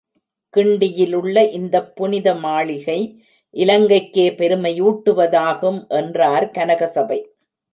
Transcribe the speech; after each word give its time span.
கிண்டியிலுள்ள 0.53 1.51
இந்தப் 1.51 1.95
புனித 1.95 2.35
மாளிகை 2.35 2.97
இலங்கைக்கே 3.53 4.25
பெருமையூட்டுவதாகும 4.35 5.87
என்றார் 5.95 6.51
கனகசபை. 6.57 7.19